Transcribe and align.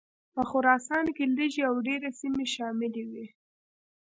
په 0.33 0.41
خراسان 0.49 1.05
کې 1.15 1.25
لږې 1.37 1.61
او 1.69 1.75
ډېرې 1.87 2.09
سیمې 2.19 2.45
شاملي 2.55 3.03
وې. 3.11 3.25